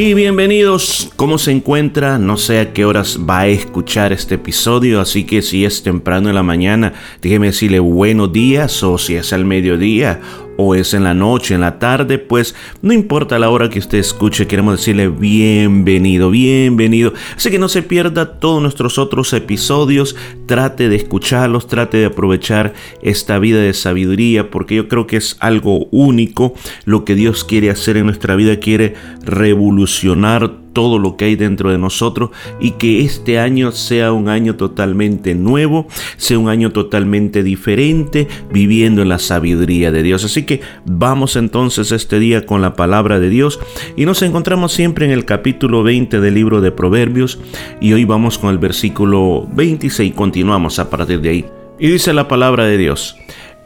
Y 0.00 0.14
bienvenidos, 0.14 1.10
¿cómo 1.16 1.38
se 1.38 1.50
encuentra? 1.50 2.20
No 2.20 2.36
sé 2.36 2.60
a 2.60 2.72
qué 2.72 2.84
horas 2.84 3.18
va 3.28 3.40
a 3.40 3.46
escuchar 3.48 4.12
este 4.12 4.36
episodio, 4.36 5.00
así 5.00 5.24
que 5.24 5.42
si 5.42 5.64
es 5.64 5.82
temprano 5.82 6.28
en 6.28 6.36
la 6.36 6.44
mañana, 6.44 6.92
déjeme 7.20 7.48
decirle 7.48 7.80
buenos 7.80 8.32
días 8.32 8.80
o 8.84 8.96
si 8.96 9.16
es 9.16 9.32
al 9.32 9.44
mediodía 9.44 10.20
o 10.60 10.74
es 10.74 10.92
en 10.92 11.04
la 11.04 11.14
noche, 11.14 11.54
en 11.54 11.60
la 11.60 11.78
tarde, 11.78 12.18
pues 12.18 12.56
no 12.82 12.92
importa 12.92 13.38
la 13.38 13.48
hora 13.48 13.70
que 13.70 13.78
usted 13.78 13.98
escuche, 13.98 14.48
queremos 14.48 14.76
decirle 14.76 15.08
bienvenido, 15.08 16.30
bienvenido. 16.30 17.12
Así 17.36 17.48
que 17.48 17.60
no 17.60 17.68
se 17.68 17.82
pierda 17.82 18.40
todos 18.40 18.60
nuestros 18.60 18.98
otros 18.98 19.32
episodios, 19.32 20.16
trate 20.46 20.88
de 20.88 20.96
escucharlos, 20.96 21.68
trate 21.68 21.98
de 21.98 22.06
aprovechar 22.06 22.74
esta 23.02 23.38
vida 23.38 23.60
de 23.60 23.72
sabiduría, 23.72 24.50
porque 24.50 24.74
yo 24.74 24.88
creo 24.88 25.06
que 25.06 25.18
es 25.18 25.36
algo 25.38 25.86
único 25.92 26.54
lo 26.84 27.04
que 27.04 27.14
Dios 27.14 27.44
quiere 27.44 27.70
hacer 27.70 27.96
en 27.96 28.06
nuestra 28.06 28.34
vida, 28.34 28.58
quiere 28.58 28.94
revolucionar 29.22 30.67
todo 30.78 31.00
lo 31.00 31.16
que 31.16 31.24
hay 31.24 31.34
dentro 31.34 31.72
de 31.72 31.76
nosotros 31.76 32.30
y 32.60 32.70
que 32.70 33.00
este 33.00 33.40
año 33.40 33.72
sea 33.72 34.12
un 34.12 34.28
año 34.28 34.54
totalmente 34.54 35.34
nuevo, 35.34 35.88
sea 36.18 36.38
un 36.38 36.48
año 36.48 36.70
totalmente 36.70 37.42
diferente, 37.42 38.28
viviendo 38.52 39.02
en 39.02 39.08
la 39.08 39.18
sabiduría 39.18 39.90
de 39.90 40.04
Dios. 40.04 40.24
Así 40.24 40.44
que 40.44 40.60
vamos 40.84 41.34
entonces 41.34 41.90
este 41.90 42.20
día 42.20 42.46
con 42.46 42.62
la 42.62 42.76
palabra 42.76 43.18
de 43.18 43.28
Dios 43.28 43.58
y 43.96 44.04
nos 44.04 44.22
encontramos 44.22 44.72
siempre 44.72 45.04
en 45.04 45.10
el 45.10 45.24
capítulo 45.24 45.82
20 45.82 46.20
del 46.20 46.34
libro 46.34 46.60
de 46.60 46.70
Proverbios 46.70 47.40
y 47.80 47.92
hoy 47.92 48.04
vamos 48.04 48.38
con 48.38 48.50
el 48.50 48.58
versículo 48.58 49.48
26, 49.52 50.14
continuamos 50.14 50.78
a 50.78 50.88
partir 50.88 51.20
de 51.20 51.28
ahí. 51.28 51.44
Y 51.80 51.88
dice 51.88 52.12
la 52.12 52.28
palabra 52.28 52.66
de 52.66 52.78
Dios, 52.78 53.16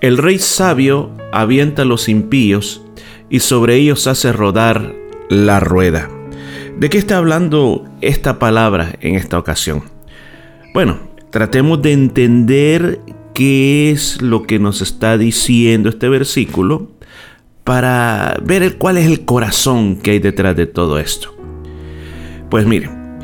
el 0.00 0.16
rey 0.16 0.38
sabio 0.38 1.10
avienta 1.30 1.84
los 1.84 2.08
impíos 2.08 2.80
y 3.28 3.40
sobre 3.40 3.76
ellos 3.76 4.06
hace 4.06 4.32
rodar 4.32 4.94
la 5.28 5.60
rueda. 5.60 6.08
¿De 6.78 6.90
qué 6.90 6.98
está 6.98 7.18
hablando 7.18 7.84
esta 8.00 8.38
palabra 8.38 8.96
en 9.00 9.14
esta 9.14 9.38
ocasión? 9.38 9.82
Bueno, 10.74 10.98
tratemos 11.30 11.80
de 11.82 11.92
entender 11.92 13.00
qué 13.34 13.90
es 13.90 14.20
lo 14.20 14.42
que 14.44 14.58
nos 14.58 14.82
está 14.82 15.16
diciendo 15.16 15.88
este 15.88 16.08
versículo 16.08 16.90
para 17.64 18.36
ver 18.42 18.78
cuál 18.78 18.98
es 18.98 19.06
el 19.06 19.24
corazón 19.24 19.96
que 19.96 20.12
hay 20.12 20.18
detrás 20.18 20.56
de 20.56 20.66
todo 20.66 20.98
esto. 20.98 21.34
Pues 22.50 22.66
miren, 22.66 23.18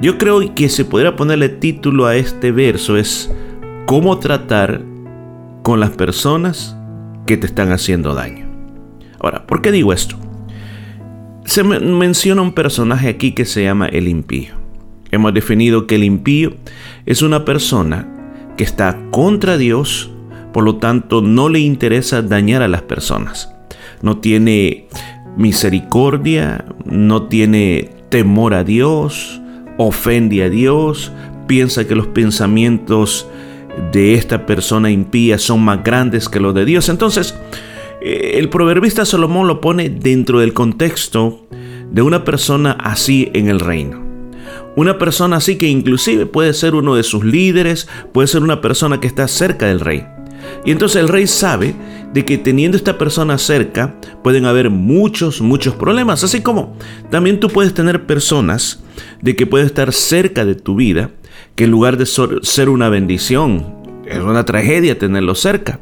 yo 0.00 0.18
creo 0.18 0.54
que 0.54 0.68
se 0.68 0.84
podría 0.84 1.16
ponerle 1.16 1.48
título 1.48 2.06
a 2.06 2.16
este 2.16 2.52
verso 2.52 2.96
es 2.96 3.30
cómo 3.86 4.18
tratar 4.18 4.82
con 5.62 5.80
las 5.80 5.90
personas 5.90 6.76
que 7.26 7.36
te 7.36 7.46
están 7.46 7.72
haciendo 7.72 8.14
daño. 8.14 8.46
Ahora, 9.20 9.46
¿por 9.46 9.62
qué 9.62 9.72
digo 9.72 9.92
esto? 9.92 10.16
Se 11.44 11.62
menciona 11.62 12.42
un 12.42 12.52
personaje 12.52 13.08
aquí 13.08 13.32
que 13.32 13.44
se 13.44 13.64
llama 13.64 13.86
el 13.86 14.08
impío. 14.08 14.54
Hemos 15.10 15.34
definido 15.34 15.86
que 15.86 15.96
el 15.96 16.04
impío 16.04 16.54
es 17.06 17.22
una 17.22 17.44
persona 17.44 18.08
que 18.56 18.64
está 18.64 18.98
contra 19.10 19.58
Dios, 19.58 20.10
por 20.52 20.64
lo 20.64 20.76
tanto 20.76 21.22
no 21.22 21.48
le 21.48 21.60
interesa 21.60 22.22
dañar 22.22 22.62
a 22.62 22.68
las 22.68 22.82
personas. 22.82 23.52
No 24.02 24.18
tiene 24.18 24.88
misericordia, 25.36 26.64
no 26.84 27.24
tiene 27.24 27.90
temor 28.08 28.54
a 28.54 28.64
Dios, 28.64 29.40
ofende 29.76 30.42
a 30.44 30.50
Dios, 30.50 31.12
piensa 31.46 31.86
que 31.86 31.94
los 31.94 32.06
pensamientos 32.08 33.28
de 33.92 34.14
esta 34.14 34.46
persona 34.46 34.90
impía 34.90 35.38
son 35.38 35.62
más 35.62 35.82
grandes 35.82 36.28
que 36.28 36.40
los 36.40 36.54
de 36.54 36.64
Dios. 36.64 36.88
Entonces, 36.88 37.34
el 38.04 38.50
proverbista 38.50 39.06
Salomón 39.06 39.48
lo 39.48 39.62
pone 39.62 39.88
dentro 39.88 40.40
del 40.40 40.52
contexto 40.52 41.46
de 41.90 42.02
una 42.02 42.22
persona 42.22 42.72
así 42.72 43.30
en 43.32 43.48
el 43.48 43.60
reino. 43.60 44.04
Una 44.76 44.98
persona 44.98 45.36
así 45.36 45.56
que 45.56 45.68
inclusive 45.68 46.26
puede 46.26 46.52
ser 46.52 46.74
uno 46.74 46.96
de 46.96 47.02
sus 47.02 47.24
líderes, 47.24 47.88
puede 48.12 48.28
ser 48.28 48.42
una 48.42 48.60
persona 48.60 49.00
que 49.00 49.06
está 49.06 49.26
cerca 49.26 49.66
del 49.66 49.80
rey. 49.80 50.06
Y 50.66 50.72
entonces 50.72 51.00
el 51.00 51.08
rey 51.08 51.26
sabe 51.26 51.74
de 52.12 52.26
que 52.26 52.36
teniendo 52.36 52.76
esta 52.76 52.98
persona 52.98 53.38
cerca 53.38 53.98
pueden 54.22 54.44
haber 54.44 54.68
muchos, 54.68 55.40
muchos 55.40 55.74
problemas. 55.74 56.22
Así 56.24 56.42
como 56.42 56.76
también 57.10 57.40
tú 57.40 57.48
puedes 57.48 57.72
tener 57.72 58.04
personas 58.04 58.82
de 59.22 59.34
que 59.34 59.46
pueden 59.46 59.66
estar 59.66 59.94
cerca 59.94 60.44
de 60.44 60.56
tu 60.56 60.74
vida, 60.74 61.10
que 61.54 61.64
en 61.64 61.70
lugar 61.70 61.96
de 61.96 62.04
ser 62.04 62.68
una 62.68 62.90
bendición, 62.90 63.64
es 64.04 64.18
una 64.18 64.44
tragedia 64.44 64.98
tenerlo 64.98 65.34
cerca. 65.34 65.80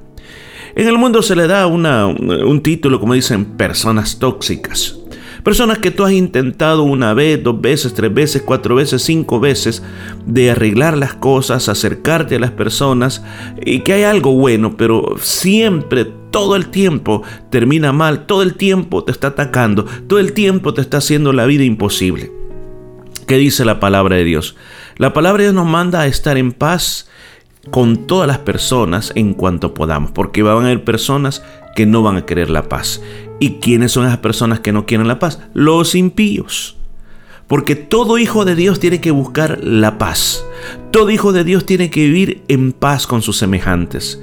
En 0.75 0.89
el 0.89 0.97
mundo 0.97 1.23
se 1.23 1.37
le 1.37 1.47
da 1.47 1.67
un 1.67 2.61
título, 2.63 2.99
como 2.99 3.15
dicen, 3.15 3.45
personas 3.45 4.19
tóxicas. 4.19 4.97
Personas 5.43 5.79
que 5.79 5.91
tú 5.91 6.05
has 6.05 6.13
intentado 6.13 6.85
una 6.85 7.15
vez, 7.15 7.43
dos 7.43 7.61
veces, 7.61 7.95
tres 7.95 8.15
veces, 8.15 8.43
cuatro 8.43 8.77
veces, 8.77 9.03
cinco 9.03 9.41
veces 9.41 9.83
de 10.25 10.53
arreglar 10.53 10.97
las 10.97 11.15
cosas, 11.15 11.69
acercarte 11.69 12.37
a 12.37 12.41
las 12.41 12.53
personas 12.53 13.25
y 13.65 13.81
que 13.81 13.93
hay 13.93 14.05
algo 14.05 14.33
bueno, 14.35 14.77
pero 14.77 15.17
siempre, 15.21 16.07
todo 16.31 16.55
el 16.55 16.69
tiempo 16.69 17.23
termina 17.51 17.93
mal, 17.93 18.27
todo 18.27 18.43
el 18.43 18.55
tiempo 18.55 19.03
te 19.03 19.11
está 19.11 19.29
atacando, 19.29 19.85
todo 20.07 20.21
el 20.21 20.33
tiempo 20.33 20.75
te 20.75 20.81
está 20.81 20.99
haciendo 20.99 21.33
la 21.33 21.45
vida 21.45 21.65
imposible. 21.65 22.31
¿Qué 23.27 23.37
dice 23.37 23.65
la 23.65 23.81
palabra 23.81 24.17
de 24.17 24.25
Dios? 24.25 24.55
La 24.97 25.13
palabra 25.13 25.39
de 25.39 25.49
Dios 25.49 25.55
nos 25.57 25.67
manda 25.67 26.03
a 26.03 26.07
estar 26.07 26.37
en 26.37 26.53
paz 26.53 27.09
con 27.71 28.07
todas 28.07 28.27
las 28.27 28.39
personas 28.39 29.13
en 29.15 29.35
cuanto 29.35 29.75
podamos, 29.75 30.11
porque 30.11 30.43
van 30.43 30.65
a 30.65 30.67
haber 30.67 30.85
personas 30.85 31.43
que 31.75 31.87
no 31.87 32.03
van 32.03 32.17
a 32.17 32.27
querer 32.27 32.51
la 32.51 32.69
paz. 32.69 33.03
¿Y 33.39 33.55
quiénes 33.61 33.93
son 33.93 34.07
esas 34.07 34.19
personas 34.19 34.61
que 34.61 34.73
no 34.73 34.87
quieren 34.87 35.09
la 35.09 35.19
paz? 35.19 35.41
Los 35.55 35.95
impíos. 35.95 36.77
Porque 37.47 37.75
todo 37.75 38.19
hijo 38.19 38.45
de 38.45 38.55
Dios 38.55 38.81
tiene 38.81 39.01
que 39.01 39.11
buscar 39.11 39.59
la 39.63 39.99
paz. 39.99 40.45
Todo 40.91 41.11
hijo 41.11 41.33
de 41.33 41.45
Dios 41.45 41.67
tiene 41.67 41.91
que 41.91 42.05
vivir 42.05 42.43
en 42.49 42.73
paz 42.73 43.07
con 43.07 43.21
sus 43.21 43.37
semejantes. 43.37 44.21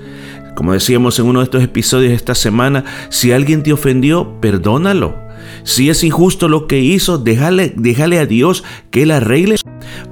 Como 0.56 0.74
decíamos 0.74 1.20
en 1.20 1.26
uno 1.26 1.40
de 1.40 1.46
estos 1.46 1.64
episodios 1.64 2.14
esta 2.14 2.36
semana, 2.36 2.86
si 3.10 3.32
alguien 3.32 3.64
te 3.64 3.72
ofendió, 3.72 4.40
perdónalo. 4.42 5.16
Si 5.64 5.90
es 5.90 6.04
injusto 6.04 6.48
lo 6.48 6.68
que 6.68 6.80
hizo, 6.80 7.18
déjale, 7.18 7.74
déjale 7.76 8.20
a 8.20 8.26
Dios 8.26 8.64
que 8.92 9.04
él 9.04 9.12
arregle. 9.12 9.56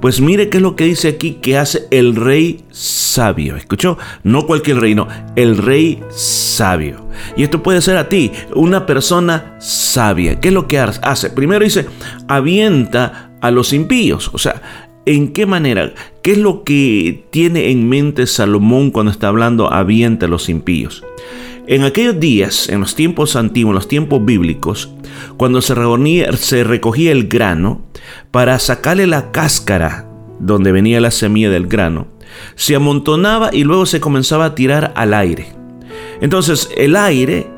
Pues 0.00 0.20
mire 0.20 0.48
qué 0.48 0.58
es 0.58 0.62
lo 0.62 0.76
que 0.76 0.84
dice 0.84 1.08
aquí 1.08 1.38
que 1.42 1.58
hace 1.58 1.88
el 1.90 2.14
rey 2.14 2.60
sabio. 2.70 3.56
¿Escuchó? 3.56 3.98
No 4.22 4.46
cualquier 4.46 4.78
rey, 4.78 4.94
no, 4.94 5.08
el 5.34 5.58
rey 5.58 6.00
sabio. 6.10 7.08
Y 7.36 7.42
esto 7.42 7.62
puede 7.62 7.80
ser 7.80 7.96
a 7.96 8.08
ti, 8.08 8.30
una 8.54 8.86
persona 8.86 9.56
sabia. 9.58 10.38
¿Qué 10.38 10.48
es 10.48 10.54
lo 10.54 10.68
que 10.68 10.78
hace? 10.78 11.30
Primero 11.30 11.64
dice, 11.64 11.86
avienta 12.28 13.32
a 13.40 13.50
los 13.50 13.72
impíos. 13.72 14.30
O 14.32 14.38
sea, 14.38 14.62
¿en 15.04 15.32
qué 15.32 15.46
manera? 15.46 15.92
¿Qué 16.22 16.32
es 16.32 16.38
lo 16.38 16.62
que 16.62 17.24
tiene 17.30 17.70
en 17.70 17.88
mente 17.88 18.28
Salomón 18.28 18.92
cuando 18.92 19.10
está 19.10 19.28
hablando 19.28 19.72
avienta 19.72 20.26
a 20.26 20.28
los 20.28 20.48
impíos? 20.48 21.02
En 21.70 21.84
aquellos 21.84 22.18
días, 22.18 22.70
en 22.70 22.80
los 22.80 22.94
tiempos 22.94 23.36
antiguos, 23.36 23.72
en 23.72 23.74
los 23.74 23.88
tiempos 23.88 24.24
bíblicos, 24.24 24.90
cuando 25.36 25.60
se, 25.60 25.74
recogía 26.64 27.12
el 27.12 27.28
grano, 27.28 27.82
para 28.30 28.58
sacarle 28.58 29.06
la 29.06 29.32
cáscara 29.32 30.08
donde 30.40 30.72
venía 30.72 30.98
la 30.98 31.10
semilla 31.10 31.50
del 31.50 31.66
grano, 31.66 32.06
se 32.54 32.74
amontonaba 32.74 33.50
y 33.52 33.64
luego 33.64 33.84
se 33.84 34.00
comenzaba 34.00 34.46
a 34.46 34.54
tirar 34.54 34.94
al 34.96 35.12
aire. 35.12 35.48
Entonces 36.22 36.70
el 36.74 36.96
aire 36.96 37.50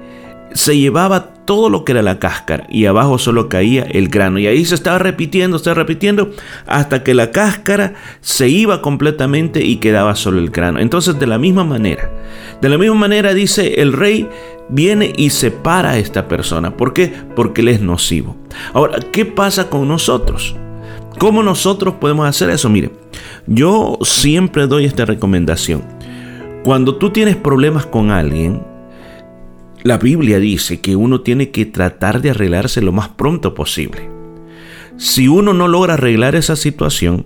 se 0.54 0.76
llevaba 0.76 1.32
todo 1.50 1.68
lo 1.68 1.84
que 1.84 1.90
era 1.90 2.02
la 2.02 2.20
cáscara 2.20 2.68
y 2.70 2.86
abajo 2.86 3.18
solo 3.18 3.48
caía 3.48 3.82
el 3.82 4.08
grano. 4.08 4.38
Y 4.38 4.46
ahí 4.46 4.64
se 4.64 4.76
estaba 4.76 5.00
repitiendo, 5.00 5.58
se 5.58 5.62
estaba 5.62 5.74
repitiendo 5.74 6.30
hasta 6.64 7.02
que 7.02 7.12
la 7.12 7.32
cáscara 7.32 7.94
se 8.20 8.48
iba 8.48 8.80
completamente 8.80 9.64
y 9.64 9.78
quedaba 9.78 10.14
solo 10.14 10.38
el 10.38 10.50
grano. 10.50 10.78
Entonces 10.78 11.18
de 11.18 11.26
la 11.26 11.38
misma 11.38 11.64
manera, 11.64 12.08
de 12.62 12.68
la 12.68 12.78
misma 12.78 12.94
manera 12.94 13.34
dice 13.34 13.82
el 13.82 13.94
rey 13.94 14.28
viene 14.68 15.12
y 15.16 15.30
separa 15.30 15.90
a 15.90 15.98
esta 15.98 16.28
persona. 16.28 16.76
¿Por 16.76 16.92
qué? 16.92 17.12
Porque 17.34 17.62
él 17.62 17.68
es 17.70 17.80
nocivo. 17.80 18.36
Ahora, 18.72 19.00
¿qué 19.10 19.24
pasa 19.24 19.68
con 19.68 19.88
nosotros? 19.88 20.54
¿Cómo 21.18 21.42
nosotros 21.42 21.94
podemos 21.94 22.28
hacer 22.28 22.50
eso? 22.50 22.68
Mire, 22.68 22.92
yo 23.48 23.98
siempre 24.02 24.68
doy 24.68 24.84
esta 24.84 25.04
recomendación. 25.04 25.82
Cuando 26.62 26.94
tú 26.94 27.10
tienes 27.10 27.34
problemas 27.34 27.86
con 27.86 28.12
alguien, 28.12 28.69
la 29.82 29.98
Biblia 29.98 30.38
dice 30.38 30.80
que 30.80 30.96
uno 30.96 31.22
tiene 31.22 31.50
que 31.50 31.66
tratar 31.66 32.20
de 32.20 32.30
arreglarse 32.30 32.82
lo 32.82 32.92
más 32.92 33.08
pronto 33.08 33.54
posible. 33.54 34.10
Si 34.96 35.28
uno 35.28 35.54
no 35.54 35.68
logra 35.68 35.94
arreglar 35.94 36.34
esa 36.34 36.56
situación, 36.56 37.24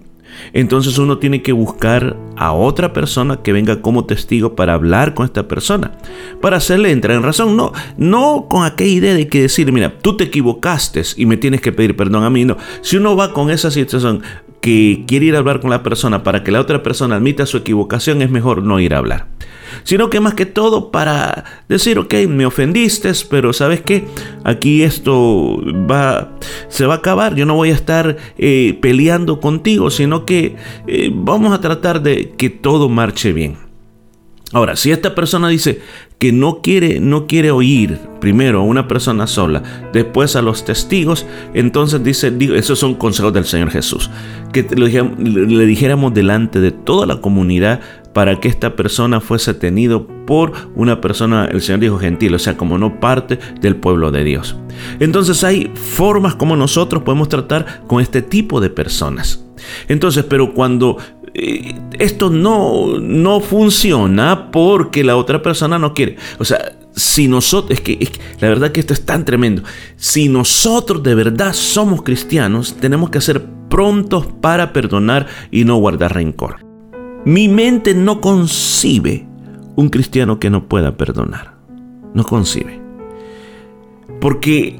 entonces 0.52 0.98
uno 0.98 1.18
tiene 1.18 1.42
que 1.42 1.52
buscar 1.52 2.16
a 2.36 2.52
otra 2.52 2.92
persona 2.92 3.42
que 3.42 3.52
venga 3.52 3.80
como 3.80 4.04
testigo 4.04 4.54
para 4.54 4.74
hablar 4.74 5.14
con 5.14 5.26
esta 5.26 5.48
persona, 5.48 5.92
para 6.40 6.58
hacerle 6.58 6.92
entrar 6.92 7.16
en 7.16 7.22
razón. 7.22 7.56
No, 7.56 7.72
no 7.96 8.46
con 8.48 8.64
aquella 8.64 8.92
idea 8.92 9.14
de 9.14 9.28
que 9.28 9.42
decir, 9.42 9.72
mira, 9.72 9.98
tú 9.98 10.16
te 10.16 10.24
equivocaste 10.24 11.02
y 11.16 11.26
me 11.26 11.36
tienes 11.36 11.60
que 11.60 11.72
pedir 11.72 11.96
perdón 11.96 12.24
a 12.24 12.30
mí. 12.30 12.44
No, 12.44 12.56
si 12.82 12.96
uno 12.96 13.16
va 13.16 13.32
con 13.32 13.50
esa 13.50 13.70
situación 13.70 14.22
que 14.60 15.04
quiere 15.06 15.26
ir 15.26 15.34
a 15.34 15.38
hablar 15.38 15.60
con 15.60 15.70
la 15.70 15.82
persona 15.82 16.22
para 16.22 16.44
que 16.44 16.52
la 16.52 16.60
otra 16.60 16.82
persona 16.82 17.16
admita 17.16 17.46
su 17.46 17.56
equivocación, 17.56 18.22
es 18.22 18.30
mejor 18.30 18.62
no 18.62 18.78
ir 18.80 18.94
a 18.94 18.98
hablar 18.98 19.26
sino 19.82 20.10
que 20.10 20.20
más 20.20 20.34
que 20.34 20.46
todo 20.46 20.90
para 20.90 21.44
decir, 21.68 21.98
ok, 21.98 22.14
me 22.28 22.46
ofendiste, 22.46 23.12
pero 23.28 23.52
sabes 23.52 23.80
qué, 23.80 24.04
aquí 24.44 24.82
esto 24.82 25.60
va, 25.90 26.32
se 26.68 26.86
va 26.86 26.94
a 26.94 26.98
acabar, 26.98 27.34
yo 27.34 27.46
no 27.46 27.54
voy 27.54 27.70
a 27.70 27.74
estar 27.74 28.16
eh, 28.38 28.78
peleando 28.80 29.40
contigo, 29.40 29.90
sino 29.90 30.24
que 30.24 30.56
eh, 30.86 31.10
vamos 31.12 31.52
a 31.52 31.60
tratar 31.60 32.02
de 32.02 32.32
que 32.36 32.50
todo 32.50 32.88
marche 32.88 33.32
bien. 33.32 33.63
Ahora, 34.52 34.76
si 34.76 34.92
esta 34.92 35.14
persona 35.14 35.48
dice 35.48 35.80
que 36.18 36.30
no 36.30 36.60
quiere, 36.62 37.00
no 37.00 37.26
quiere 37.26 37.50
oír 37.50 37.98
primero 38.20 38.60
a 38.60 38.62
una 38.62 38.86
persona 38.86 39.26
sola, 39.26 39.62
después 39.92 40.36
a 40.36 40.42
los 40.42 40.64
testigos, 40.64 41.26
entonces 41.54 42.04
dice, 42.04 42.32
esos 42.54 42.78
son 42.78 42.94
consejos 42.94 43.32
del 43.32 43.46
Señor 43.46 43.70
Jesús, 43.70 44.10
que 44.52 44.62
le 44.62 45.66
dijéramos 45.66 46.14
delante 46.14 46.60
de 46.60 46.70
toda 46.70 47.06
la 47.06 47.20
comunidad 47.20 47.80
para 48.12 48.38
que 48.38 48.48
esta 48.48 48.76
persona 48.76 49.20
fuese 49.20 49.54
tenido 49.54 50.06
por 50.24 50.52
una 50.76 51.00
persona, 51.00 51.46
el 51.46 51.60
Señor 51.60 51.80
dijo 51.80 51.98
gentil, 51.98 52.34
o 52.34 52.38
sea, 52.38 52.56
como 52.56 52.78
no 52.78 53.00
parte 53.00 53.38
del 53.60 53.76
pueblo 53.76 54.12
de 54.12 54.24
Dios. 54.24 54.56
Entonces 55.00 55.42
hay 55.42 55.70
formas 55.74 56.36
como 56.36 56.56
nosotros 56.56 57.02
podemos 57.02 57.28
tratar 57.28 57.82
con 57.86 58.00
este 58.00 58.22
tipo 58.22 58.60
de 58.60 58.70
personas. 58.70 59.44
Entonces, 59.88 60.24
pero 60.28 60.54
cuando 60.54 60.98
esto 61.34 62.30
no, 62.30 62.98
no 63.00 63.40
funciona 63.40 64.50
porque 64.52 65.02
la 65.02 65.16
otra 65.16 65.42
persona 65.42 65.78
no 65.78 65.92
quiere, 65.92 66.16
o 66.38 66.44
sea, 66.44 66.76
si 66.94 67.26
nosotros, 67.26 67.78
es 67.78 67.80
que, 67.80 68.08
la 68.40 68.48
verdad 68.48 68.70
que 68.70 68.80
esto 68.80 68.92
es 68.92 69.04
tan 69.04 69.24
tremendo, 69.24 69.62
si 69.96 70.28
nosotros 70.28 71.02
de 71.02 71.14
verdad 71.14 71.52
somos 71.52 72.02
cristianos, 72.02 72.74
tenemos 72.74 73.10
que 73.10 73.20
ser 73.20 73.44
prontos 73.68 74.26
para 74.40 74.72
perdonar 74.72 75.26
y 75.50 75.64
no 75.64 75.76
guardar 75.76 76.14
rencor. 76.14 76.64
Mi 77.24 77.48
mente 77.48 77.94
no 77.94 78.20
concibe 78.20 79.26
un 79.76 79.88
cristiano 79.88 80.38
que 80.38 80.50
no 80.50 80.68
pueda 80.68 80.96
perdonar. 80.96 81.54
No 82.12 82.24
concibe. 82.24 82.80
Porque 84.20 84.78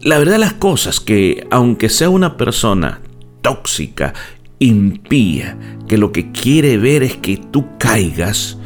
la 0.00 0.18
verdad 0.18 0.38
las 0.38 0.54
cosas 0.54 0.98
que 0.98 1.46
aunque 1.50 1.88
sea 1.88 2.08
una 2.08 2.36
persona 2.36 3.00
tóxica, 3.42 4.14
impía, 4.58 5.58
que 5.86 5.98
lo 5.98 6.12
que 6.12 6.32
quiere 6.32 6.78
ver 6.78 7.02
es 7.02 7.16
que 7.16 7.36
tú 7.36 7.66
caigas, 7.78 8.58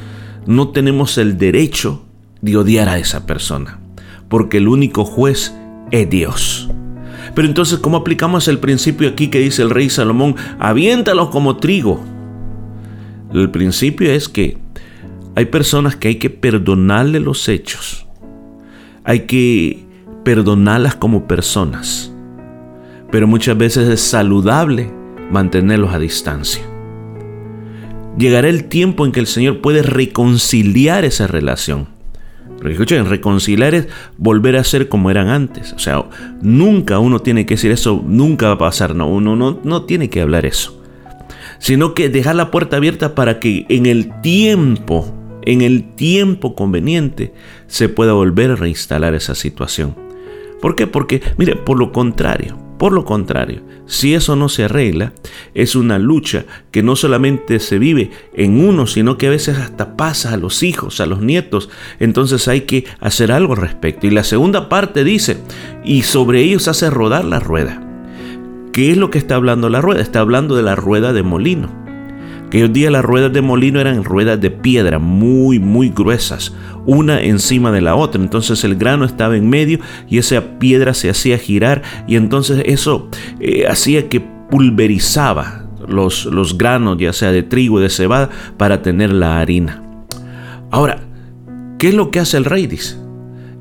no 0.46 0.68
tenemos 0.70 1.18
el 1.18 1.38
derecho 1.38 2.04
de 2.40 2.56
odiar 2.56 2.88
a 2.88 2.98
esa 2.98 3.26
persona. 3.26 3.78
Porque 4.28 4.58
el 4.58 4.68
único 4.68 5.04
juez 5.04 5.54
es 5.90 6.08
Dios. 6.08 6.70
Pero 7.34 7.46
entonces, 7.46 7.78
¿cómo 7.78 7.98
aplicamos 7.98 8.48
el 8.48 8.58
principio 8.58 9.08
aquí 9.08 9.28
que 9.28 9.38
dice 9.38 9.62
el 9.62 9.70
rey 9.70 9.90
Salomón? 9.90 10.36
Aviéntalos 10.58 11.28
como 11.30 11.58
trigo 11.58 12.02
el 13.40 13.50
principio 13.50 14.10
es 14.10 14.28
que 14.28 14.58
hay 15.34 15.46
personas 15.46 15.96
que 15.96 16.08
hay 16.08 16.16
que 16.16 16.28
perdonarle 16.28 17.18
los 17.18 17.48
hechos. 17.48 18.06
Hay 19.04 19.20
que 19.20 19.86
perdonarlas 20.22 20.96
como 20.96 21.26
personas. 21.26 22.12
Pero 23.10 23.26
muchas 23.26 23.56
veces 23.56 23.88
es 23.88 24.00
saludable 24.00 24.92
mantenerlos 25.32 25.93
a 25.93 25.99
distancia. 25.99 26.62
Llegará 28.17 28.49
el 28.49 28.64
tiempo 28.64 29.06
en 29.06 29.12
que 29.12 29.20
el 29.20 29.26
Señor 29.26 29.61
puede 29.61 29.82
reconciliar 29.82 31.05
esa 31.05 31.26
relación. 31.26 31.88
Pero 32.58 32.70
escuchen, 32.70 33.06
reconciliar 33.08 33.75
es 33.75 33.88
volver 34.19 34.56
a 34.56 34.64
ser 34.64 34.88
como 34.88 35.11
eran 35.11 35.29
antes. 35.29 35.73
O 35.73 35.79
sea, 35.79 36.05
nunca 36.43 36.99
uno 37.00 37.20
tiene 37.20 37.46
que 37.46 37.55
decir 37.55 37.73
eso, 37.73 38.05
nunca 38.06 38.46
va 38.49 38.52
a 38.52 38.58
pasar. 38.58 38.94
No, 38.94 39.08
uno 39.08 39.34
no, 39.34 39.58
no 39.64 39.82
tiene 39.84 40.11
que 40.11 40.20
hablar 40.20 40.46
eso 40.46 40.82
sino 41.62 41.94
que 41.94 42.08
dejar 42.08 42.34
la 42.34 42.50
puerta 42.50 42.76
abierta 42.76 43.14
para 43.14 43.38
que 43.38 43.67
en 43.69 43.87
el 43.87 44.20
tiempo, 44.20 45.14
en 45.43 45.62
el 45.62 45.94
tiempo 45.94 46.56
conveniente, 46.56 47.32
se 47.69 47.88
pueda 47.88 48.14
volver 48.14 48.50
a 48.50 48.56
reinstalar 48.56 49.14
esa 49.14 49.37
situación. 49.37 49.94
¿Por 50.61 50.75
qué? 50.75 50.88
Porque, 50.88 51.23
mire, 51.38 51.55
por 51.55 51.79
lo 51.79 51.93
contrario, 51.93 52.58
por 52.82 52.93
lo 52.93 53.05
contrario, 53.05 53.62
si 53.87 54.12
eso 54.12 54.34
no 54.34 54.49
se 54.49 54.64
arregla, 54.64 55.12
es 55.55 55.76
una 55.76 56.00
lucha 56.00 56.46
que 56.73 56.82
no 56.82 56.96
solamente 56.96 57.61
se 57.61 57.79
vive 57.79 58.11
en 58.34 58.58
uno, 58.58 58.88
sino 58.88 59.17
que 59.17 59.29
a 59.29 59.31
veces 59.31 59.56
hasta 59.56 59.96
pasa 59.96 60.32
a 60.32 60.37
los 60.37 60.64
hijos, 60.64 61.00
a 61.00 61.06
los 61.06 61.20
nietos. 61.20 61.70
Entonces 62.00 62.49
hay 62.49 62.62
que 62.62 62.87
hacer 62.99 63.31
algo 63.31 63.52
al 63.52 63.61
respecto. 63.61 64.08
Y 64.08 64.11
la 64.11 64.25
segunda 64.25 64.69
parte 64.69 65.05
dice, 65.05 65.37
y 65.84 66.02
sobre 66.02 66.40
ellos 66.40 66.67
hace 66.67 66.90
rodar 66.90 67.25
la 67.25 67.38
rueda. 67.38 67.81
¿Qué 68.73 68.90
es 68.90 68.96
lo 68.96 69.12
que 69.12 69.19
está 69.19 69.37
hablando 69.37 69.69
la 69.69 69.81
rueda? 69.81 70.00
Está 70.00 70.19
hablando 70.19 70.56
de 70.56 70.64
la 70.64 70.75
rueda 70.75 71.12
de 71.12 71.23
molino. 71.23 71.81
Aquellos 72.52 72.75
días 72.75 72.93
las 72.93 73.02
ruedas 73.02 73.32
de 73.32 73.40
molino 73.40 73.81
eran 73.81 74.04
ruedas 74.04 74.38
de 74.38 74.50
piedra 74.50 74.99
muy, 74.99 75.58
muy 75.58 75.88
gruesas, 75.88 76.52
una 76.84 77.22
encima 77.22 77.72
de 77.72 77.81
la 77.81 77.94
otra. 77.94 78.20
Entonces 78.20 78.62
el 78.62 78.76
grano 78.76 79.06
estaba 79.06 79.38
en 79.38 79.49
medio 79.49 79.78
y 80.06 80.19
esa 80.19 80.58
piedra 80.58 80.93
se 80.93 81.08
hacía 81.08 81.38
girar 81.38 81.81
y 82.06 82.16
entonces 82.16 82.62
eso 82.66 83.08
eh, 83.40 83.66
hacía 83.66 84.10
que 84.10 84.20
pulverizaba 84.20 85.64
los, 85.88 86.26
los 86.26 86.58
granos, 86.58 86.99
ya 86.99 87.14
sea 87.14 87.32
de 87.32 87.43
trigo 87.43 87.81
de 87.81 87.88
cebada, 87.88 88.28
para 88.58 88.82
tener 88.82 89.14
la 89.14 89.40
harina. 89.40 89.82
Ahora, 90.70 91.00
¿qué 91.78 91.88
es 91.88 91.94
lo 91.94 92.10
que 92.10 92.20
hace 92.20 92.37
el 92.37 92.44
rey? 92.44 92.66
Dice. 92.66 92.98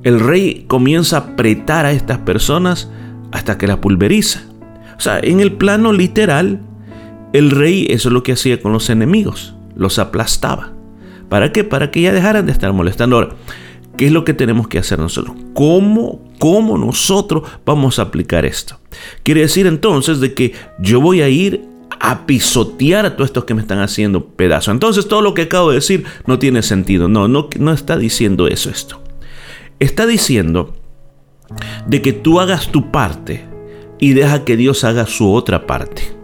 El 0.04 0.20
rey 0.20 0.66
comienza 0.68 1.16
a 1.16 1.20
apretar 1.20 1.86
a 1.86 1.94
estas 1.94 2.18
personas 2.18 2.92
hasta 3.32 3.58
que 3.58 3.68
la 3.68 3.80
pulveriza. 3.80 4.42
O 4.98 5.00
sea, 5.00 5.22
en 5.24 5.40
el 5.40 5.54
plano 5.54 5.94
literal, 5.94 6.60
el 7.34 7.52
rey 7.52 7.88
eso 7.90 8.10
es 8.10 8.14
lo 8.14 8.24
que 8.24 8.34
hacía 8.34 8.62
con 8.62 8.74
los 8.74 8.90
enemigos, 8.90 9.56
los 9.76 10.00
aplastaba. 10.00 10.74
¿Para 11.30 11.52
qué? 11.52 11.64
Para 11.64 11.92
que 11.92 12.02
ya 12.02 12.12
dejaran 12.12 12.46
de 12.46 12.52
estar 12.52 12.74
molestando. 12.74 13.16
Ahora, 13.16 13.36
¿qué 13.96 14.08
es 14.08 14.12
lo 14.12 14.26
que 14.26 14.34
tenemos 14.34 14.68
que 14.68 14.80
hacer 14.80 15.00
nosotros? 15.00 15.36
¿Cómo, 15.54 16.22
cómo 16.40 16.78
nosotros 16.78 17.44
vamos 17.66 18.00
a 18.00 18.04
aplicar 18.04 18.46
esto? 18.46 18.80
Quiere 19.24 19.42
decir 19.42 19.66
entonces 19.66 20.20
de 20.20 20.34
que 20.34 20.54
yo 20.80 21.00
voy 21.00 21.22
a 21.22 21.30
ir 21.30 21.72
a 22.02 22.26
pisotear 22.26 23.06
a 23.06 23.16
todos 23.16 23.30
estos 23.30 23.46
que 23.46 23.54
me 23.54 23.62
están 23.62 23.80
haciendo 23.80 24.26
pedazo. 24.26 24.72
Entonces 24.72 25.08
todo 25.08 25.22
lo 25.22 25.34
que 25.34 25.44
acabo 25.44 25.70
de 25.70 25.76
decir 25.76 26.04
no 26.26 26.38
tiene 26.38 26.64
sentido. 26.64 27.08
No, 27.08 27.30
no, 27.30 27.48
no 27.60 27.72
está 27.72 27.96
diciendo 27.96 28.48
eso 28.48 28.70
esto. 28.70 29.02
Está 29.80 30.06
diciendo 30.06 30.74
de 31.88 32.02
que 32.02 32.12
tú 32.12 32.42
hagas 32.42 32.72
tu 32.72 32.92
parte 32.92 33.46
y 34.00 34.14
deja 34.14 34.44
que 34.44 34.58
Dios 34.58 34.84
haga 34.84 35.06
su 35.06 35.32
otra 35.32 35.66
parte. 35.66 36.21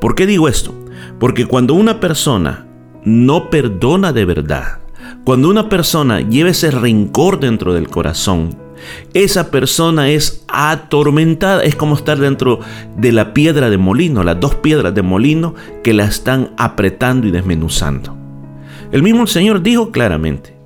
¿Por 0.00 0.14
qué 0.14 0.26
digo 0.26 0.48
esto? 0.48 0.74
Porque 1.18 1.46
cuando 1.46 1.74
una 1.74 2.00
persona 2.00 2.66
no 3.04 3.50
perdona 3.50 4.12
de 4.12 4.24
verdad, 4.24 4.80
cuando 5.24 5.50
una 5.50 5.68
persona 5.68 6.20
lleva 6.20 6.50
ese 6.50 6.70
rencor 6.70 7.40
dentro 7.40 7.74
del 7.74 7.88
corazón, 7.88 8.56
esa 9.12 9.50
persona 9.50 10.08
es 10.08 10.44
atormentada, 10.48 11.62
es 11.62 11.76
como 11.76 11.94
estar 11.94 12.18
dentro 12.18 12.60
de 12.96 13.12
la 13.12 13.34
piedra 13.34 13.68
de 13.68 13.76
molino, 13.76 14.22
las 14.24 14.40
dos 14.40 14.54
piedras 14.54 14.94
de 14.94 15.02
molino 15.02 15.54
que 15.84 15.92
la 15.92 16.04
están 16.04 16.54
apretando 16.56 17.26
y 17.26 17.30
desmenuzando. 17.30 18.16
El 18.92 19.02
mismo 19.02 19.26
Señor 19.26 19.62
dijo 19.62 19.90
claramente 19.90 20.56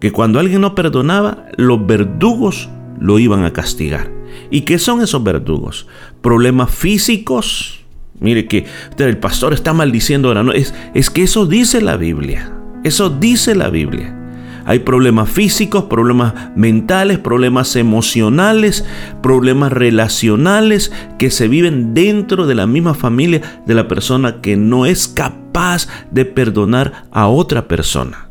que 0.00 0.10
cuando 0.10 0.40
alguien 0.40 0.60
no 0.60 0.74
perdonaba, 0.74 1.46
los 1.56 1.86
verdugos 1.86 2.68
lo 2.98 3.20
iban 3.20 3.44
a 3.44 3.52
castigar. 3.52 4.10
¿Y 4.50 4.62
qué 4.62 4.78
son 4.78 5.02
esos 5.02 5.22
verdugos? 5.22 5.86
¿Problemas 6.20 6.74
físicos? 6.74 7.81
Mire 8.22 8.46
que 8.46 8.66
el 8.98 9.18
pastor 9.18 9.52
está 9.52 9.72
maldiciendo 9.72 10.28
ahora. 10.28 10.42
No, 10.42 10.52
es, 10.52 10.74
es 10.94 11.10
que 11.10 11.24
eso 11.24 11.46
dice 11.46 11.80
la 11.80 11.96
Biblia. 11.96 12.52
Eso 12.84 13.10
dice 13.10 13.54
la 13.54 13.68
Biblia. 13.68 14.18
Hay 14.64 14.80
problemas 14.80 15.28
físicos, 15.28 15.84
problemas 15.84 16.34
mentales, 16.54 17.18
problemas 17.18 17.74
emocionales, 17.74 18.84
problemas 19.22 19.72
relacionales 19.72 20.92
que 21.18 21.30
se 21.30 21.48
viven 21.48 21.94
dentro 21.94 22.46
de 22.46 22.54
la 22.54 22.66
misma 22.66 22.94
familia 22.94 23.62
de 23.66 23.74
la 23.74 23.88
persona 23.88 24.40
que 24.40 24.56
no 24.56 24.86
es 24.86 25.08
capaz 25.08 25.88
de 26.10 26.24
perdonar 26.24 27.06
a 27.10 27.26
otra 27.26 27.66
persona. 27.66 28.28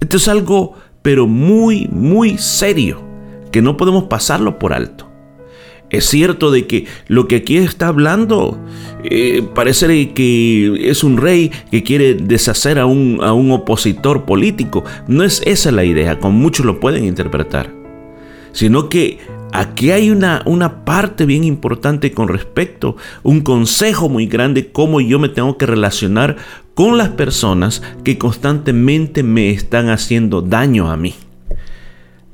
Esto 0.00 0.16
es 0.16 0.28
algo, 0.28 0.74
pero 1.02 1.26
muy, 1.26 1.88
muy 1.92 2.38
serio, 2.38 3.02
que 3.52 3.60
no 3.60 3.76
podemos 3.76 4.04
pasarlo 4.04 4.58
por 4.58 4.72
alto. 4.72 5.09
Es 5.90 6.06
cierto 6.06 6.52
de 6.52 6.66
que 6.66 6.86
lo 7.08 7.26
que 7.26 7.36
aquí 7.36 7.56
está 7.56 7.88
hablando 7.88 8.58
eh, 9.02 9.42
parece 9.54 10.12
que 10.12 10.88
es 10.88 11.02
un 11.02 11.16
rey 11.16 11.50
que 11.70 11.82
quiere 11.82 12.14
deshacer 12.14 12.78
a 12.78 12.86
un, 12.86 13.18
a 13.22 13.32
un 13.32 13.50
opositor 13.50 14.24
político. 14.24 14.84
No 15.08 15.24
es 15.24 15.42
esa 15.44 15.72
la 15.72 15.84
idea, 15.84 16.20
como 16.20 16.38
muchos 16.38 16.64
lo 16.64 16.78
pueden 16.78 17.04
interpretar. 17.04 17.74
Sino 18.52 18.88
que 18.88 19.18
aquí 19.52 19.90
hay 19.90 20.10
una, 20.10 20.42
una 20.46 20.84
parte 20.84 21.26
bien 21.26 21.42
importante 21.42 22.12
con 22.12 22.28
respecto, 22.28 22.96
un 23.24 23.40
consejo 23.40 24.08
muy 24.08 24.26
grande, 24.26 24.70
cómo 24.70 25.00
yo 25.00 25.18
me 25.18 25.28
tengo 25.28 25.58
que 25.58 25.66
relacionar 25.66 26.36
con 26.74 26.98
las 26.98 27.10
personas 27.10 27.82
que 28.04 28.16
constantemente 28.16 29.24
me 29.24 29.50
están 29.50 29.88
haciendo 29.88 30.40
daño 30.40 30.90
a 30.90 30.96
mí. 30.96 31.14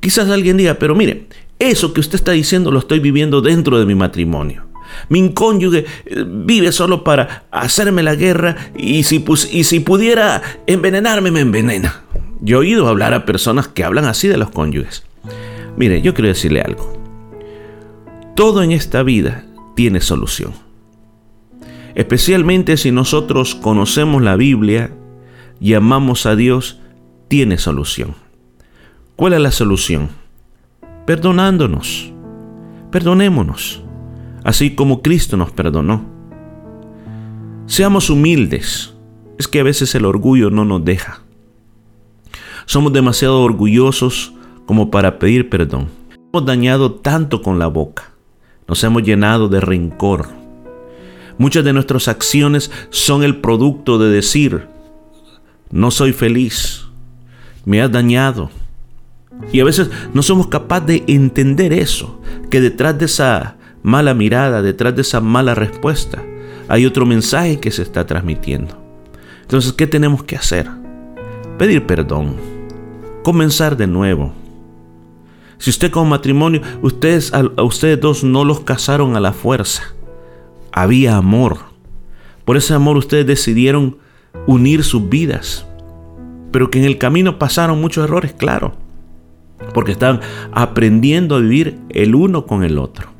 Quizás 0.00 0.28
alguien 0.28 0.56
diga, 0.56 0.74
pero 0.74 0.94
mire, 0.94 1.26
eso 1.58 1.92
que 1.92 2.00
usted 2.00 2.16
está 2.16 2.32
diciendo 2.32 2.70
lo 2.70 2.78
estoy 2.78 3.00
viviendo 3.00 3.40
dentro 3.40 3.78
de 3.78 3.86
mi 3.86 3.94
matrimonio. 3.94 4.66
Mi 5.08 5.32
cónyuge 5.32 5.86
eh, 6.04 6.24
vive 6.26 6.72
solo 6.72 7.04
para 7.04 7.46
hacerme 7.50 8.02
la 8.02 8.14
guerra 8.14 8.56
y 8.76 9.02
si, 9.02 9.20
pudiera 9.20 10.42
envenenarme, 10.66 11.30
me 11.30 11.40
envenena. 11.40 12.02
Yo 12.40 12.58
he 12.58 12.60
oído 12.60 12.88
hablar 12.88 13.14
a 13.14 13.24
personas 13.24 13.68
que 13.68 13.84
hablan 13.84 14.04
así 14.04 14.28
de 14.28 14.36
los 14.36 14.50
cónyuges. 14.50 15.04
Mire, 15.76 16.02
yo 16.02 16.14
quiero 16.14 16.28
decirle 16.28 16.60
algo. 16.60 16.92
Todo 18.34 18.62
en 18.62 18.72
esta 18.72 19.02
vida 19.02 19.44
tiene 19.74 20.00
solución. 20.00 20.52
Especialmente 21.94 22.76
si 22.76 22.92
nosotros 22.92 23.54
conocemos 23.54 24.22
la 24.22 24.36
Biblia 24.36 24.90
y 25.60 25.74
amamos 25.74 26.26
a 26.26 26.36
Dios, 26.36 26.78
tiene 27.28 27.56
solución. 27.56 28.14
¿Cuál 29.16 29.32
es 29.32 29.40
la 29.40 29.50
solución? 29.50 30.10
Perdonándonos. 31.06 32.12
Perdonémonos, 32.90 33.82
así 34.44 34.74
como 34.74 35.02
Cristo 35.02 35.36
nos 35.36 35.52
perdonó. 35.52 36.04
Seamos 37.66 38.10
humildes. 38.10 38.92
Es 39.38 39.48
que 39.48 39.60
a 39.60 39.64
veces 39.64 39.94
el 39.94 40.04
orgullo 40.04 40.50
no 40.50 40.64
nos 40.64 40.84
deja. 40.84 41.20
Somos 42.64 42.92
demasiado 42.92 43.42
orgullosos 43.42 44.32
como 44.66 44.90
para 44.90 45.18
pedir 45.18 45.48
perdón. 45.50 45.88
Hemos 46.32 46.46
dañado 46.46 46.94
tanto 46.94 47.42
con 47.42 47.58
la 47.58 47.66
boca. 47.66 48.12
Nos 48.66 48.82
hemos 48.82 49.02
llenado 49.02 49.48
de 49.48 49.60
rencor. 49.60 50.28
Muchas 51.38 51.64
de 51.64 51.72
nuestras 51.72 52.08
acciones 52.08 52.70
son 52.90 53.22
el 53.22 53.40
producto 53.40 53.98
de 53.98 54.08
decir, 54.08 54.66
no 55.70 55.90
soy 55.90 56.12
feliz, 56.12 56.86
me 57.64 57.82
has 57.82 57.92
dañado, 57.92 58.50
y 59.52 59.60
a 59.60 59.64
veces 59.64 59.90
no 60.12 60.22
somos 60.22 60.48
capaces 60.48 60.86
de 60.86 61.04
entender 61.08 61.72
eso, 61.72 62.20
que 62.50 62.60
detrás 62.60 62.98
de 62.98 63.06
esa 63.06 63.56
mala 63.82 64.14
mirada, 64.14 64.62
detrás 64.62 64.94
de 64.94 65.02
esa 65.02 65.20
mala 65.20 65.54
respuesta, 65.54 66.22
hay 66.68 66.86
otro 66.86 67.06
mensaje 67.06 67.60
que 67.60 67.70
se 67.70 67.82
está 67.82 68.06
transmitiendo. 68.06 68.76
Entonces, 69.42 69.72
¿qué 69.72 69.86
tenemos 69.86 70.24
que 70.24 70.36
hacer? 70.36 70.68
Pedir 71.58 71.86
perdón, 71.86 72.36
comenzar 73.22 73.76
de 73.76 73.86
nuevo. 73.86 74.32
Si 75.58 75.70
usted 75.70 75.90
con 75.90 76.08
matrimonio, 76.08 76.60
ustedes 76.82 77.32
a 77.32 77.62
ustedes 77.62 78.00
dos 78.00 78.24
no 78.24 78.44
los 78.44 78.60
casaron 78.60 79.16
a 79.16 79.20
la 79.20 79.32
fuerza. 79.32 79.84
Había 80.72 81.16
amor. 81.16 81.58
Por 82.44 82.56
ese 82.56 82.74
amor 82.74 82.98
ustedes 82.98 83.26
decidieron 83.26 83.96
unir 84.46 84.84
sus 84.84 85.08
vidas. 85.08 85.66
Pero 86.52 86.70
que 86.70 86.78
en 86.78 86.84
el 86.84 86.98
camino 86.98 87.38
pasaron 87.38 87.80
muchos 87.80 88.04
errores, 88.04 88.34
claro 88.34 88.85
porque 89.72 89.92
están 89.92 90.20
aprendiendo 90.52 91.36
a 91.36 91.40
vivir 91.40 91.78
el 91.90 92.14
uno 92.14 92.46
con 92.46 92.64
el 92.64 92.78
otro. 92.78 93.10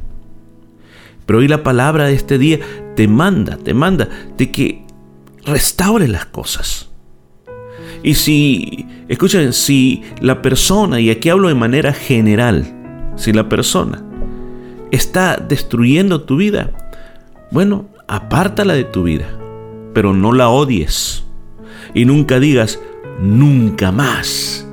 Pero 1.24 1.40
hoy 1.40 1.48
la 1.48 1.62
palabra 1.62 2.04
de 2.06 2.14
este 2.14 2.38
día 2.38 2.60
te 2.94 3.08
manda, 3.08 3.56
te 3.56 3.74
manda 3.74 4.08
de 4.36 4.50
que 4.50 4.84
restaure 5.44 6.08
las 6.08 6.26
cosas. 6.26 6.88
Y 8.02 8.14
si, 8.14 8.86
escuchen, 9.08 9.52
si 9.52 10.02
la 10.20 10.40
persona, 10.42 11.00
y 11.00 11.10
aquí 11.10 11.28
hablo 11.28 11.48
de 11.48 11.54
manera 11.54 11.92
general, 11.92 13.12
si 13.16 13.32
la 13.32 13.48
persona 13.48 14.02
está 14.92 15.36
destruyendo 15.36 16.22
tu 16.22 16.36
vida, 16.36 16.70
bueno, 17.50 17.86
apártala 18.06 18.74
de 18.74 18.84
tu 18.84 19.02
vida, 19.02 19.26
pero 19.92 20.12
no 20.12 20.32
la 20.32 20.48
odies. 20.48 21.24
Y 21.94 22.04
nunca 22.04 22.38
digas, 22.38 22.78
nunca 23.20 23.90
más 23.90 24.65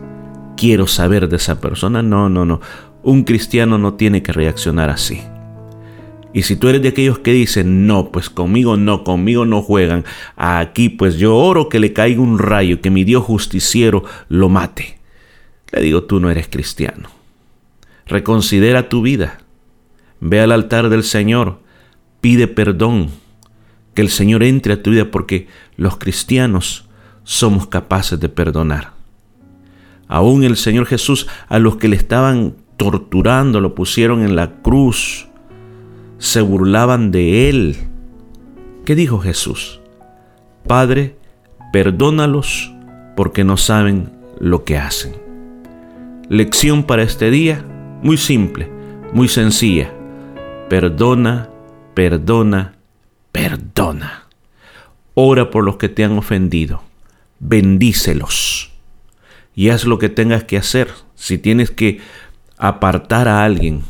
quiero 0.63 0.87
saber 0.87 1.27
de 1.27 1.35
esa 1.35 1.59
persona. 1.59 2.01
No, 2.01 2.29
no, 2.29 2.45
no. 2.45 2.61
Un 3.03 3.25
cristiano 3.25 3.77
no 3.77 3.95
tiene 3.95 4.23
que 4.23 4.31
reaccionar 4.31 4.89
así. 4.89 5.19
Y 6.31 6.43
si 6.43 6.55
tú 6.55 6.69
eres 6.69 6.81
de 6.81 6.87
aquellos 6.87 7.19
que 7.19 7.33
dicen, 7.33 7.85
no, 7.85 8.13
pues 8.13 8.29
conmigo 8.29 8.77
no, 8.77 9.03
conmigo 9.03 9.45
no 9.45 9.61
juegan, 9.61 10.05
aquí 10.37 10.87
pues 10.87 11.17
yo 11.17 11.35
oro 11.35 11.67
que 11.67 11.81
le 11.81 11.91
caiga 11.91 12.21
un 12.21 12.39
rayo, 12.39 12.79
que 12.79 12.91
mi 12.91 13.03
Dios 13.03 13.25
justiciero 13.25 14.05
lo 14.29 14.47
mate. 14.47 14.99
Le 15.73 15.81
digo, 15.81 16.03
tú 16.03 16.21
no 16.21 16.29
eres 16.29 16.47
cristiano. 16.47 17.09
Reconsidera 18.05 18.87
tu 18.87 19.01
vida. 19.01 19.39
Ve 20.21 20.39
al 20.39 20.53
altar 20.53 20.87
del 20.87 21.03
Señor, 21.03 21.59
pide 22.21 22.47
perdón, 22.47 23.09
que 23.95 24.01
el 24.01 24.09
Señor 24.09 24.43
entre 24.43 24.75
a 24.75 24.81
tu 24.81 24.91
vida 24.91 25.11
porque 25.11 25.49
los 25.75 25.97
cristianos 25.97 26.87
somos 27.25 27.67
capaces 27.67 28.17
de 28.17 28.29
perdonar. 28.29 29.02
Aún 30.07 30.43
el 30.43 30.57
Señor 30.57 30.85
Jesús 30.85 31.27
a 31.47 31.59
los 31.59 31.77
que 31.77 31.87
le 31.87 31.95
estaban 31.95 32.55
torturando, 32.77 33.61
lo 33.61 33.75
pusieron 33.75 34.23
en 34.23 34.35
la 34.35 34.61
cruz, 34.61 35.27
se 36.17 36.41
burlaban 36.41 37.11
de 37.11 37.49
él. 37.49 37.77
¿Qué 38.85 38.95
dijo 38.95 39.19
Jesús? 39.19 39.79
Padre, 40.67 41.17
perdónalos 41.71 42.73
porque 43.15 43.43
no 43.43 43.57
saben 43.57 44.11
lo 44.39 44.65
que 44.65 44.77
hacen. 44.77 45.13
Lección 46.29 46.83
para 46.83 47.03
este 47.03 47.31
día, 47.31 47.65
muy 48.01 48.17
simple, 48.17 48.69
muy 49.13 49.27
sencilla. 49.27 49.93
Perdona, 50.69 51.49
perdona, 51.93 52.75
perdona. 53.31 54.27
Ora 55.13 55.49
por 55.51 55.63
los 55.63 55.77
que 55.77 55.89
te 55.89 56.03
han 56.03 56.17
ofendido. 56.17 56.81
Bendícelos 57.39 58.72
y 59.55 59.69
haz 59.69 59.85
lo 59.85 59.99
que 59.99 60.09
tengas 60.09 60.43
que 60.43 60.57
hacer. 60.57 60.89
Si 61.15 61.37
tienes 61.37 61.71
que 61.71 61.99
apartar 62.57 63.27
a 63.27 63.43
alguien, 63.43 63.83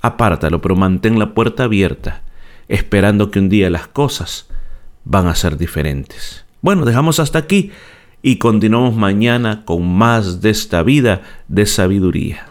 apártalo, 0.00 0.60
pero 0.60 0.76
mantén 0.76 1.18
la 1.18 1.34
puerta 1.34 1.64
abierta, 1.64 2.22
esperando 2.68 3.30
que 3.30 3.38
un 3.38 3.48
día 3.48 3.70
las 3.70 3.88
cosas 3.88 4.48
van 5.04 5.26
a 5.26 5.34
ser 5.34 5.56
diferentes. 5.56 6.44
Bueno, 6.60 6.84
dejamos 6.84 7.20
hasta 7.20 7.38
aquí 7.38 7.72
y 8.22 8.36
continuamos 8.36 8.96
mañana 8.96 9.64
con 9.64 9.86
más 9.86 10.40
de 10.40 10.50
esta 10.50 10.82
vida 10.82 11.22
de 11.48 11.66
sabiduría. 11.66 12.46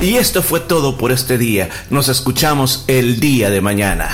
Y 0.00 0.16
esto 0.16 0.42
fue 0.42 0.58
todo 0.58 0.96
por 0.98 1.12
este 1.12 1.38
día. 1.38 1.68
Nos 1.90 2.08
escuchamos 2.08 2.84
el 2.88 3.20
día 3.20 3.50
de 3.50 3.60
mañana. 3.60 4.08